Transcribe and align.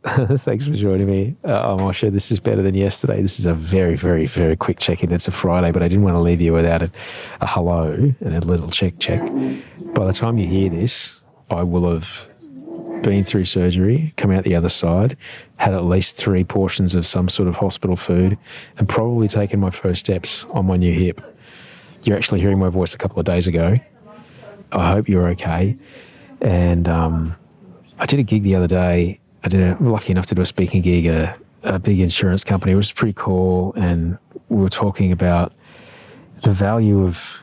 Thanks 0.06 0.64
for 0.64 0.74
joining 0.74 1.08
me. 1.08 1.34
Uh, 1.44 1.72
I'm 1.72 1.80
Osher. 1.80 2.12
This 2.12 2.30
is 2.30 2.38
better 2.38 2.62
than 2.62 2.76
yesterday. 2.76 3.20
This 3.20 3.40
is 3.40 3.46
a 3.46 3.52
very, 3.52 3.96
very, 3.96 4.26
very 4.26 4.54
quick 4.54 4.78
check 4.78 5.02
in. 5.02 5.10
It's 5.10 5.26
a 5.26 5.32
Friday, 5.32 5.72
but 5.72 5.82
I 5.82 5.88
didn't 5.88 6.04
want 6.04 6.14
to 6.14 6.20
leave 6.20 6.40
you 6.40 6.52
without 6.52 6.82
a, 6.82 6.90
a 7.40 7.48
hello 7.48 8.14
and 8.20 8.34
a 8.34 8.40
little 8.40 8.70
check 8.70 9.00
check. 9.00 9.20
By 9.94 10.06
the 10.06 10.12
time 10.12 10.38
you 10.38 10.46
hear 10.46 10.70
this, 10.70 11.20
I 11.50 11.64
will 11.64 11.90
have 11.92 12.28
been 13.02 13.24
through 13.24 13.46
surgery, 13.46 14.14
come 14.16 14.30
out 14.30 14.44
the 14.44 14.54
other 14.54 14.68
side, 14.68 15.16
had 15.56 15.74
at 15.74 15.84
least 15.84 16.16
three 16.16 16.44
portions 16.44 16.94
of 16.94 17.04
some 17.04 17.28
sort 17.28 17.48
of 17.48 17.56
hospital 17.56 17.96
food, 17.96 18.38
and 18.76 18.88
probably 18.88 19.26
taken 19.26 19.58
my 19.58 19.70
first 19.70 19.98
steps 19.98 20.44
on 20.50 20.66
my 20.66 20.76
new 20.76 20.96
hip. 20.96 21.20
You're 22.04 22.16
actually 22.16 22.38
hearing 22.38 22.60
my 22.60 22.68
voice 22.68 22.94
a 22.94 22.98
couple 22.98 23.18
of 23.18 23.24
days 23.24 23.48
ago. 23.48 23.74
I 24.70 24.92
hope 24.92 25.08
you're 25.08 25.26
okay. 25.30 25.76
And 26.40 26.88
um, 26.88 27.34
I 27.98 28.06
did 28.06 28.20
a 28.20 28.22
gig 28.22 28.44
the 28.44 28.54
other 28.54 28.68
day 28.68 29.18
I 29.44 29.48
did 29.48 29.60
a, 29.60 29.82
lucky 29.82 30.10
enough 30.10 30.26
to 30.26 30.34
do 30.34 30.42
a 30.42 30.46
speaking 30.46 30.82
gig 30.82 31.06
at 31.06 31.38
a, 31.64 31.74
a 31.74 31.78
big 31.78 32.00
insurance 32.00 32.44
company. 32.44 32.72
It 32.72 32.76
was 32.76 32.92
pretty 32.92 33.14
cool, 33.14 33.72
and 33.74 34.18
we 34.48 34.62
were 34.62 34.68
talking 34.68 35.12
about 35.12 35.52
the 36.42 36.52
value 36.52 37.04
of, 37.04 37.42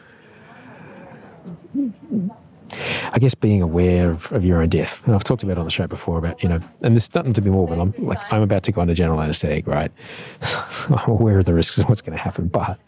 I 3.11 3.19
guess, 3.19 3.35
being 3.35 3.61
aware 3.61 4.11
of, 4.11 4.31
of 4.31 4.43
your 4.43 4.61
own 4.61 4.69
death. 4.69 5.05
And 5.05 5.15
I've 5.15 5.23
talked 5.23 5.43
about 5.43 5.53
it 5.53 5.59
on 5.59 5.65
the 5.65 5.71
show 5.71 5.87
before 5.87 6.17
about 6.17 6.41
you 6.43 6.49
know, 6.49 6.59
and 6.81 6.95
this 6.95 7.13
nothing 7.13 7.33
to 7.33 7.41
be 7.41 7.49
morbid. 7.49 7.79
I'm 7.79 7.93
like 7.97 8.21
I'm 8.31 8.41
about 8.41 8.63
to 8.63 8.71
go 8.71 8.81
into 8.81 8.93
general 8.93 9.21
anaesthetic, 9.21 9.67
right? 9.67 9.91
so 10.69 10.95
I'm 10.95 11.11
aware 11.11 11.39
of 11.39 11.45
the 11.45 11.53
risks 11.53 11.77
of 11.77 11.87
what's 11.87 12.01
going 12.01 12.17
to 12.17 12.23
happen, 12.23 12.47
but 12.47 12.79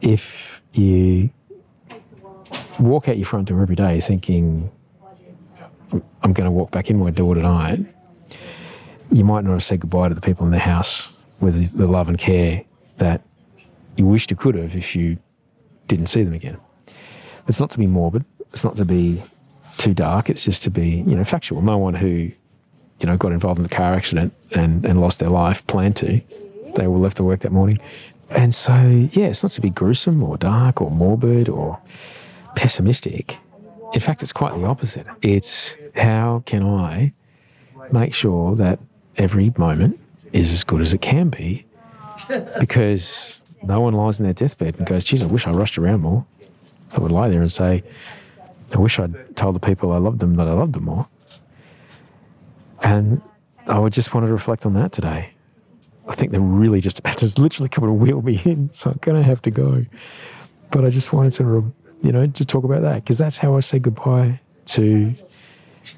if 0.00 0.62
you 0.72 1.30
walk 2.78 3.08
out 3.08 3.16
your 3.16 3.26
front 3.26 3.48
door 3.48 3.60
every 3.60 3.76
day 3.76 4.00
thinking 4.00 4.70
I'm 5.92 6.32
going 6.32 6.44
to 6.46 6.50
walk 6.50 6.70
back 6.70 6.90
in 6.90 6.98
my 6.98 7.10
door 7.10 7.34
tonight, 7.34 7.86
you 9.10 9.24
might 9.24 9.44
not 9.44 9.52
have 9.52 9.64
said 9.64 9.80
goodbye 9.80 10.08
to 10.08 10.14
the 10.14 10.20
people 10.20 10.46
in 10.46 10.52
the 10.52 10.58
house 10.58 11.10
with 11.40 11.76
the 11.76 11.86
love 11.86 12.08
and 12.08 12.18
care 12.18 12.64
that 12.98 13.22
you 13.96 14.06
wished 14.06 14.30
you 14.30 14.36
could 14.36 14.54
have 14.54 14.76
if 14.76 14.94
you 14.94 15.18
didn't 15.88 16.06
see 16.06 16.22
them 16.22 16.34
again. 16.34 16.56
It's 17.48 17.60
not 17.60 17.70
to 17.70 17.78
be 17.78 17.86
morbid. 17.86 18.24
It's 18.52 18.62
not 18.62 18.76
to 18.76 18.84
be 18.84 19.20
too 19.78 19.94
dark. 19.94 20.30
It's 20.30 20.44
just 20.44 20.62
to 20.64 20.70
be, 20.70 20.98
you 21.06 21.16
know, 21.16 21.24
factual. 21.24 21.62
No 21.62 21.78
one 21.78 21.94
who, 21.94 22.08
you 22.08 23.06
know, 23.06 23.16
got 23.16 23.32
involved 23.32 23.58
in 23.58 23.64
a 23.64 23.68
car 23.68 23.94
accident 23.94 24.32
and, 24.54 24.84
and 24.84 25.00
lost 25.00 25.18
their 25.18 25.30
life 25.30 25.66
planned 25.66 25.96
to. 25.96 26.20
They 26.76 26.86
all 26.86 27.00
left 27.00 27.16
to 27.16 27.24
work 27.24 27.40
that 27.40 27.52
morning. 27.52 27.80
And 28.30 28.54
so, 28.54 29.08
yeah, 29.12 29.26
it's 29.26 29.42
not 29.42 29.52
to 29.52 29.60
be 29.60 29.70
gruesome 29.70 30.22
or 30.22 30.36
dark 30.36 30.80
or 30.80 30.90
morbid 30.90 31.48
or 31.48 31.80
pessimistic. 32.54 33.38
In 33.92 34.00
fact, 34.00 34.22
it's 34.22 34.32
quite 34.32 34.54
the 34.56 34.64
opposite. 34.64 35.06
It's 35.22 35.76
how 35.96 36.42
can 36.46 36.62
I 36.62 37.12
make 37.90 38.14
sure 38.14 38.54
that 38.54 38.78
every 39.16 39.52
moment 39.56 39.98
is 40.32 40.52
as 40.52 40.64
good 40.64 40.80
as 40.80 40.92
it 40.92 41.00
can 41.00 41.28
be? 41.28 41.66
Because 42.60 43.40
no 43.62 43.80
one 43.80 43.94
lies 43.94 44.20
in 44.20 44.24
their 44.24 44.32
deathbed 44.32 44.76
and 44.78 44.86
goes, 44.86 45.02
geez, 45.02 45.22
I 45.22 45.26
wish 45.26 45.46
I 45.46 45.50
rushed 45.50 45.76
around 45.78 46.02
more. 46.02 46.24
I 46.96 47.00
would 47.00 47.10
lie 47.10 47.28
there 47.28 47.40
and 47.40 47.50
say, 47.50 47.82
I 48.72 48.78
wish 48.78 49.00
I'd 49.00 49.36
told 49.36 49.56
the 49.56 49.60
people 49.60 49.90
I 49.90 49.98
loved 49.98 50.20
them 50.20 50.36
that 50.36 50.46
I 50.46 50.52
loved 50.52 50.74
them 50.74 50.84
more. 50.84 51.08
And 52.82 53.20
I 53.66 53.78
would 53.78 53.92
just 53.92 54.14
want 54.14 54.26
to 54.26 54.32
reflect 54.32 54.64
on 54.64 54.74
that 54.74 54.92
today. 54.92 55.30
I 56.08 56.14
think 56.14 56.30
they're 56.30 56.40
really 56.40 56.80
just 56.80 56.98
about 56.98 57.18
to 57.18 57.26
literally 57.40 57.68
come 57.68 57.84
and 57.84 57.98
wheel 57.98 58.22
me 58.22 58.40
in, 58.44 58.70
so 58.72 58.90
I'm 58.90 58.98
going 59.00 59.20
to 59.20 59.26
have 59.26 59.42
to 59.42 59.50
go. 59.50 59.84
But 60.70 60.84
I 60.84 60.90
just 60.90 61.12
wanted 61.12 61.32
to 61.34 61.72
you 62.02 62.12
know, 62.12 62.26
to 62.26 62.44
talk 62.44 62.64
about 62.64 62.82
that 62.82 62.96
because 62.96 63.18
that's 63.18 63.36
how 63.36 63.56
I 63.56 63.60
say 63.60 63.78
goodbye 63.78 64.40
to 64.66 65.12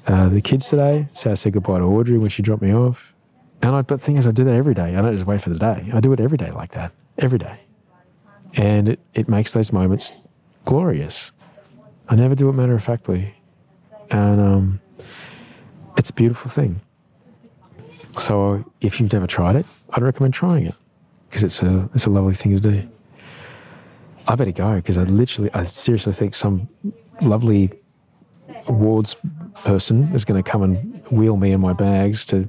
uh, 0.07 0.29
the 0.29 0.41
kids 0.41 0.69
today. 0.69 1.07
So 1.13 1.31
I 1.31 1.33
say 1.35 1.49
goodbye 1.49 1.79
to 1.79 1.85
Audrey 1.85 2.17
when 2.17 2.29
she 2.29 2.41
dropped 2.41 2.61
me 2.61 2.73
off. 2.73 3.13
And 3.61 3.75
I, 3.75 3.81
but 3.81 3.99
the 3.99 4.05
thing 4.05 4.17
is, 4.17 4.27
I 4.27 4.31
do 4.31 4.43
that 4.43 4.53
every 4.53 4.73
day. 4.73 4.95
I 4.95 5.01
don't 5.01 5.13
just 5.13 5.25
wait 5.25 5.41
for 5.41 5.49
the 5.49 5.59
day. 5.59 5.89
I 5.93 5.99
do 6.01 6.11
it 6.11 6.19
every 6.19 6.37
day 6.37 6.51
like 6.51 6.71
that, 6.71 6.91
every 7.17 7.39
day. 7.39 7.59
And 8.55 8.89
it, 8.89 8.99
it 9.13 9.29
makes 9.29 9.53
those 9.53 9.71
moments 9.71 10.11
glorious. 10.65 11.31
I 12.09 12.15
never 12.15 12.35
do 12.35 12.49
it 12.49 12.53
matter 12.53 12.75
of 12.75 12.83
factly. 12.83 13.35
And 14.11 14.41
um, 14.41 14.81
it's 15.97 16.09
a 16.09 16.13
beautiful 16.13 16.51
thing. 16.51 16.81
So 18.19 18.69
if 18.81 18.99
you've 18.99 19.11
never 19.11 19.27
tried 19.27 19.55
it, 19.55 19.65
I'd 19.91 20.03
recommend 20.03 20.33
trying 20.33 20.65
it 20.67 20.75
because 21.29 21.43
it's 21.43 21.63
a, 21.63 21.89
it's 21.95 22.05
a 22.05 22.09
lovely 22.09 22.35
thing 22.35 22.51
to 22.51 22.59
do. 22.59 22.89
I 24.27 24.35
better 24.35 24.51
go 24.51 24.75
because 24.75 24.97
I 24.97 25.03
literally, 25.03 25.49
I 25.53 25.65
seriously 25.65 26.13
think 26.13 26.33
some 26.35 26.69
lovely 27.21 27.71
awards 28.67 29.15
person 29.63 30.13
is 30.13 30.25
going 30.25 30.41
to 30.41 30.49
come 30.49 30.63
and 30.63 31.05
wheel 31.11 31.37
me 31.37 31.51
in 31.51 31.61
my 31.61 31.73
bags 31.73 32.25
to 32.27 32.47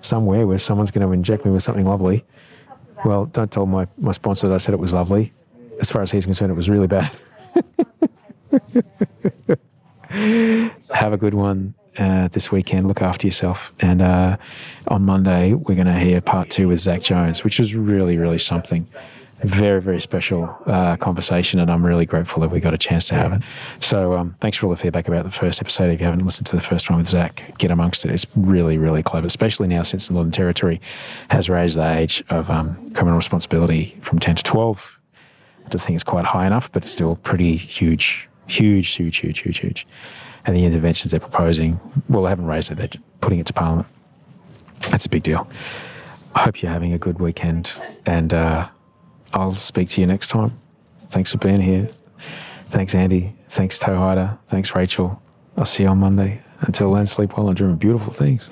somewhere 0.00 0.46
where 0.46 0.58
someone's 0.58 0.90
going 0.90 1.06
to 1.06 1.12
inject 1.12 1.44
me 1.44 1.50
with 1.50 1.62
something 1.62 1.84
lovely. 1.86 2.24
Well, 3.04 3.26
don't 3.26 3.50
tell 3.50 3.66
my, 3.66 3.86
my 3.98 4.12
sponsor 4.12 4.48
that 4.48 4.54
I 4.54 4.58
said 4.58 4.74
it 4.74 4.80
was 4.80 4.94
lovely. 4.94 5.32
As 5.80 5.90
far 5.90 6.02
as 6.02 6.10
he's 6.10 6.24
concerned, 6.24 6.50
it 6.50 6.54
was 6.54 6.68
really 6.68 6.86
bad. 6.86 7.10
Have 10.94 11.12
a 11.12 11.16
good 11.16 11.34
one 11.34 11.74
uh, 11.98 12.28
this 12.28 12.50
weekend. 12.52 12.88
Look 12.88 13.02
after 13.02 13.26
yourself. 13.26 13.72
And 13.80 14.02
uh, 14.02 14.36
on 14.88 15.02
Monday, 15.02 15.54
we're 15.54 15.74
going 15.74 15.86
to 15.86 15.98
hear 15.98 16.20
part 16.20 16.50
two 16.50 16.68
with 16.68 16.80
Zach 16.80 17.02
Jones, 17.02 17.42
which 17.44 17.58
is 17.60 17.74
really, 17.74 18.18
really 18.18 18.38
something 18.38 18.86
very, 19.46 19.80
very 19.80 20.00
special 20.00 20.56
uh, 20.66 20.96
conversation, 20.96 21.60
and 21.60 21.70
I'm 21.70 21.84
really 21.84 22.06
grateful 22.06 22.40
that 22.42 22.50
we 22.50 22.60
got 22.60 22.74
a 22.74 22.78
chance 22.78 23.08
to 23.08 23.14
have 23.14 23.32
it. 23.32 23.42
So, 23.80 24.14
um, 24.14 24.34
thanks 24.40 24.58
for 24.58 24.66
all 24.66 24.70
the 24.70 24.76
feedback 24.76 25.08
about 25.08 25.24
the 25.24 25.30
first 25.30 25.60
episode. 25.60 25.90
If 25.90 26.00
you 26.00 26.06
haven't 26.06 26.24
listened 26.24 26.46
to 26.48 26.56
the 26.56 26.62
first 26.62 26.90
one 26.90 26.98
with 26.98 27.08
Zach, 27.08 27.54
get 27.58 27.70
amongst 27.70 28.04
it. 28.04 28.10
It's 28.10 28.26
really, 28.36 28.76
really 28.78 29.02
clever, 29.02 29.26
especially 29.26 29.68
now 29.68 29.82
since 29.82 30.08
the 30.08 30.14
Northern 30.14 30.32
Territory 30.32 30.80
has 31.30 31.48
raised 31.48 31.76
the 31.76 31.90
age 31.90 32.22
of 32.28 32.50
um, 32.50 32.90
criminal 32.92 33.16
responsibility 33.16 33.96
from 34.02 34.18
10 34.18 34.36
to 34.36 34.42
12. 34.42 34.98
I 35.64 35.68
don't 35.68 35.80
think 35.80 35.94
it's 35.94 36.04
quite 36.04 36.26
high 36.26 36.46
enough, 36.46 36.70
but 36.72 36.82
it's 36.82 36.92
still 36.92 37.16
pretty 37.16 37.56
huge, 37.56 38.28
huge, 38.46 38.88
huge, 38.90 39.16
huge, 39.16 39.38
huge, 39.38 39.58
huge. 39.58 39.86
And 40.44 40.56
the 40.56 40.64
interventions 40.64 41.12
they're 41.12 41.20
proposing, 41.20 41.80
well, 42.08 42.24
they 42.24 42.30
haven't 42.30 42.46
raised 42.46 42.70
it, 42.70 42.76
they're 42.76 42.90
putting 43.20 43.38
it 43.38 43.46
to 43.46 43.52
Parliament. 43.52 43.88
That's 44.90 45.06
a 45.06 45.08
big 45.08 45.22
deal. 45.22 45.48
I 46.34 46.40
hope 46.40 46.62
you're 46.62 46.72
having 46.72 46.92
a 46.92 46.98
good 46.98 47.18
weekend 47.18 47.72
and, 48.06 48.32
uh, 48.32 48.68
I'll 49.32 49.54
speak 49.54 49.88
to 49.90 50.00
you 50.00 50.06
next 50.06 50.28
time. 50.28 50.58
Thanks 51.08 51.32
for 51.32 51.38
being 51.38 51.60
here. 51.60 51.88
Thanks, 52.66 52.94
Andy. 52.94 53.34
Thanks, 53.48 53.78
Toe 53.78 53.96
Hider. 53.96 54.38
Thanks, 54.48 54.74
Rachel. 54.74 55.20
I'll 55.56 55.66
see 55.66 55.82
you 55.82 55.88
on 55.88 55.98
Monday. 55.98 56.42
Until 56.60 56.92
then, 56.92 57.06
sleep 57.06 57.36
well 57.36 57.48
and 57.48 57.56
dream 57.56 57.70
of 57.70 57.78
beautiful 57.78 58.12
things. 58.12 58.48